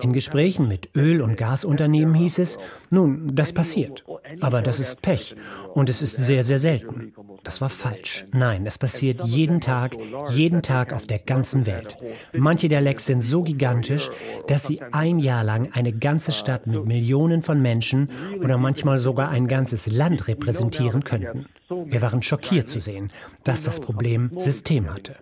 In 0.01 0.13
Gesprächen 0.13 0.69
mit 0.69 0.91
Öl- 0.97 1.23
und 1.23 1.37
Gasunternehmen 1.37 2.15
hieß 2.15 2.39
es, 2.39 2.59
nun, 2.91 3.35
das 3.35 3.53
passiert, 3.53 4.05
aber 4.41 4.63
das 4.63 4.79
ist 4.79 5.03
Pech 5.03 5.35
und 5.73 5.89
es 5.89 6.03
ist 6.03 6.17
sehr, 6.17 6.45
sehr 6.45 6.59
selten. 6.59 7.13
Das 7.43 7.61
war 7.61 7.69
falsch. 7.69 8.25
Nein, 8.33 8.67
es 8.67 8.79
passiert 8.79 9.23
jeden 9.23 9.61
Tag, 9.61 9.97
jeden 10.31 10.63
Tag 10.63 10.93
auf 10.93 11.07
der 11.07 11.19
ganzen 11.19 11.67
Welt. 11.67 11.97
Manche 12.33 12.69
der 12.69 12.81
Lecks 12.81 13.07
sind 13.07 13.23
so 13.23 13.43
gigantisch, 13.43 14.11
dass 14.47 14.65
sie 14.65 14.81
ein 14.93 15.19
Jahr 15.19 15.45
lang 15.45 15.54
eine 15.73 15.93
ganze 15.93 16.33
Stadt 16.33 16.67
mit 16.67 16.85
Millionen 16.87 17.43
von 17.43 17.61
Menschen 17.61 18.09
oder 18.41 18.59
manchmal 18.59 18.99
sogar 18.99 19.31
ein 19.31 19.47
ganzes 19.47 19.87
Land 19.87 20.29
repräsentieren 20.29 21.05
könnten. 21.05 21.47
Wir 21.69 22.03
waren 22.03 22.23
schockiert 22.23 22.69
zu 22.69 22.81
sehen, 22.81 23.11
dass 23.45 23.65
das 23.65 23.81
Problem 23.81 24.31
System 24.37 24.93
hatte. 24.93 25.17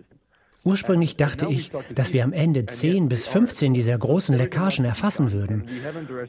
Ursprünglich 0.65 1.17
dachte 1.17 1.47
ich, 1.49 1.71
dass 1.93 2.13
wir 2.13 2.23
am 2.23 2.31
Ende 2.31 2.65
10 2.65 3.09
bis 3.09 3.27
15 3.27 3.73
dieser 3.73 3.97
großen 3.97 4.35
Leckagen 4.35 4.85
erfassen 4.85 5.33
würden. 5.33 5.65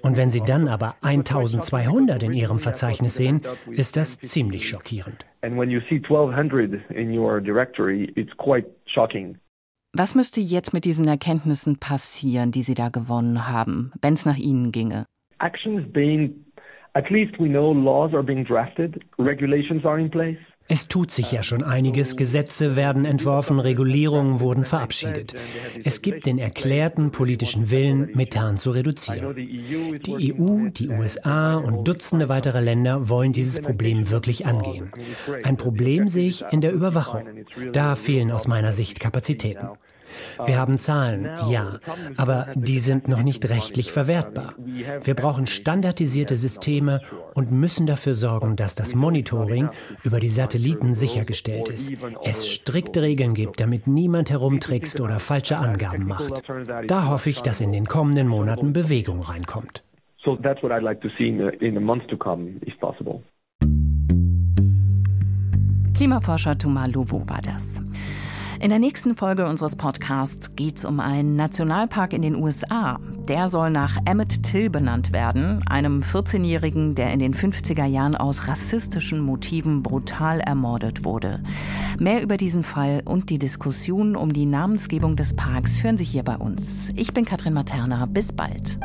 Und 0.02 0.16
wenn 0.16 0.30
Sie 0.30 0.40
dann 0.40 0.66
aber 0.66 0.96
1200 1.02 2.20
in 2.24 2.32
Ihrem 2.32 2.58
Verzeichnis 2.58 3.14
sehen, 3.14 3.42
ist 3.70 3.96
das 3.96 4.18
ziemlich 4.18 4.68
schockierend. 4.68 5.24
Was 9.96 10.14
müsste 10.14 10.40
jetzt 10.40 10.72
mit 10.72 10.84
diesen 10.84 11.06
Erkenntnissen 11.06 11.78
passieren, 11.78 12.50
die 12.50 12.62
Sie 12.62 12.74
da 12.74 12.88
gewonnen 12.88 13.48
haben, 13.48 13.92
wenn 14.02 14.14
es 14.14 14.26
nach 14.26 14.36
Ihnen 14.36 14.72
ginge? 14.72 15.06
actions 15.44 15.82
being, 15.92 16.34
at 16.94 17.10
least 17.10 17.38
we 17.38 17.48
know 17.48 17.72
laws 17.72 18.14
are 18.14 18.22
being 18.22 18.44
drafted, 18.44 19.02
regulations 19.18 19.84
are 19.84 19.98
in 19.98 20.10
place. 20.10 20.38
Es 20.66 20.88
tut 20.88 21.10
sich 21.10 21.30
ja 21.30 21.42
schon 21.42 21.62
einiges. 21.62 22.16
Gesetze 22.16 22.74
werden 22.74 23.04
entworfen, 23.04 23.60
Regulierungen 23.60 24.40
wurden 24.40 24.64
verabschiedet. 24.64 25.34
Es 25.84 26.00
gibt 26.00 26.24
den 26.24 26.38
erklärten 26.38 27.10
politischen 27.10 27.70
Willen, 27.70 28.12
Methan 28.14 28.56
zu 28.56 28.70
reduzieren. 28.70 29.36
Die 29.36 30.32
EU, 30.32 30.70
die 30.70 30.88
USA 30.88 31.56
und 31.56 31.86
Dutzende 31.86 32.30
weitere 32.30 32.60
Länder 32.60 33.10
wollen 33.10 33.34
dieses 33.34 33.60
Problem 33.60 34.10
wirklich 34.10 34.46
angehen. 34.46 34.90
Ein 35.42 35.58
Problem 35.58 36.08
sehe 36.08 36.28
ich 36.28 36.42
in 36.50 36.62
der 36.62 36.72
Überwachung. 36.72 37.24
Da 37.72 37.94
fehlen 37.94 38.30
aus 38.30 38.48
meiner 38.48 38.72
Sicht 38.72 39.00
Kapazitäten. 39.00 39.68
Wir 40.44 40.58
haben 40.58 40.78
Zahlen, 40.78 41.28
ja, 41.48 41.74
aber 42.16 42.48
die 42.54 42.78
sind 42.78 43.08
noch 43.08 43.22
nicht 43.22 43.48
rechtlich 43.48 43.92
verwertbar. 43.92 44.54
Wir 45.02 45.14
brauchen 45.14 45.46
standardisierte 45.46 46.36
Systeme 46.36 47.00
und 47.34 47.52
müssen 47.52 47.86
dafür 47.86 48.14
sorgen, 48.14 48.56
dass 48.56 48.74
das 48.74 48.94
Monitoring 48.94 49.68
über 50.02 50.20
die 50.20 50.28
Satelliten 50.28 50.94
sichergestellt 50.94 51.68
ist. 51.68 51.92
Es 52.24 52.48
strikte 52.48 53.02
Regeln 53.02 53.34
gibt, 53.34 53.60
damit 53.60 53.86
niemand 53.86 54.30
herumtrickst 54.30 55.00
oder 55.00 55.18
falsche 55.18 55.56
Angaben 55.56 56.06
macht. 56.06 56.42
Da 56.86 57.08
hoffe 57.08 57.30
ich, 57.30 57.42
dass 57.42 57.60
in 57.60 57.72
den 57.72 57.86
kommenden 57.86 58.28
Monaten 58.28 58.72
Bewegung 58.72 59.20
reinkommt. 59.20 59.82
So 60.24 60.36
that's 60.36 60.62
what 60.62 60.72
I'd 60.72 60.82
like 60.82 61.02
to 61.02 61.08
see 61.18 61.28
in 61.28 61.38
the, 61.38 61.48
in 61.64 61.74
the 61.74 61.80
months 61.80 62.06
to 62.08 62.16
come, 62.16 62.58
if 62.66 62.78
possible. 62.80 63.22
Klimaforscher 65.94 66.58
Thomas 66.58 66.92
Lovo 66.92 67.28
war 67.28 67.40
das. 67.42 67.80
In 68.60 68.70
der 68.70 68.78
nächsten 68.78 69.16
Folge 69.16 69.46
unseres 69.46 69.76
Podcasts 69.76 70.54
geht 70.54 70.78
es 70.78 70.84
um 70.84 71.00
einen 71.00 71.36
Nationalpark 71.36 72.12
in 72.12 72.22
den 72.22 72.36
USA. 72.36 72.98
Der 73.28 73.48
soll 73.48 73.70
nach 73.70 73.98
Emmett 74.04 74.42
Till 74.42 74.70
benannt 74.70 75.12
werden, 75.12 75.62
einem 75.66 76.02
14-Jährigen, 76.02 76.94
der 76.94 77.12
in 77.12 77.18
den 77.18 77.34
50er 77.34 77.84
Jahren 77.84 78.14
aus 78.14 78.48
rassistischen 78.48 79.20
Motiven 79.20 79.82
brutal 79.82 80.40
ermordet 80.40 81.04
wurde. 81.04 81.42
Mehr 81.98 82.22
über 82.22 82.36
diesen 82.36 82.64
Fall 82.64 83.02
und 83.04 83.30
die 83.30 83.38
Diskussion 83.38 84.16
um 84.16 84.32
die 84.32 84.46
Namensgebung 84.46 85.16
des 85.16 85.34
Parks 85.34 85.82
hören 85.82 85.98
Sie 85.98 86.04
hier 86.04 86.22
bei 86.22 86.36
uns. 86.36 86.92
Ich 86.96 87.12
bin 87.12 87.24
Katrin 87.24 87.54
Materna. 87.54 88.06
Bis 88.06 88.32
bald. 88.32 88.78